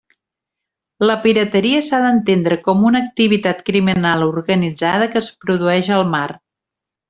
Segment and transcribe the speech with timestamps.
[1.09, 6.27] La pirateria s'ha d'entendre com una activitat criminal organitzada que es produeix al mar.